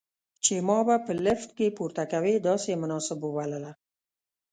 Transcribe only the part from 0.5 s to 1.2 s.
ما به په